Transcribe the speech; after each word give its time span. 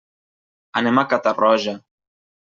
Anem 0.81 1.01
a 1.03 1.03
Catarroja. 1.13 1.77